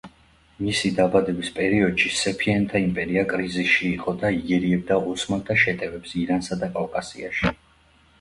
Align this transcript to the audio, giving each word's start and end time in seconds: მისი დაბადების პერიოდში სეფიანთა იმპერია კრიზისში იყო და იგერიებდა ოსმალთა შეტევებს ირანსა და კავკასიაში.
მისი 0.67 0.89
დაბადების 0.99 1.49
პერიოდში 1.57 2.07
სეფიანთა 2.19 2.81
იმპერია 2.85 3.23
კრიზისში 3.33 3.85
იყო 3.89 4.15
და 4.23 4.31
იგერიებდა 4.37 4.97
ოსმალთა 5.13 5.59
შეტევებს 5.65 6.17
ირანსა 6.23 6.59
და 6.65 6.71
კავკასიაში. 6.79 7.53